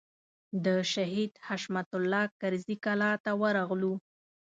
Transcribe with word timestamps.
د 0.65 0.67
شهید 0.93 1.31
حشمت 1.47 1.89
الله 1.99 2.25
کرزي 2.41 2.75
کلا 2.85 3.11
ته 3.23 3.31
ورغلو. 3.41 3.93